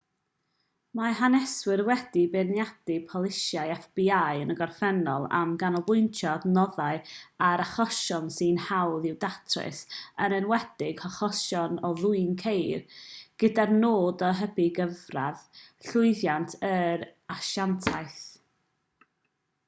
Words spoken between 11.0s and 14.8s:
achosion o ddwyn ceir gyda'r nod o hybu